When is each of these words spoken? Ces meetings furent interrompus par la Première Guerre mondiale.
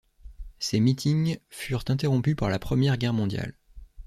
Ces 0.57 0.79
meetings 0.79 1.37
furent 1.51 1.83
interrompus 1.87 2.35
par 2.35 2.49
la 2.49 2.57
Première 2.57 2.97
Guerre 2.97 3.13
mondiale. 3.13 3.53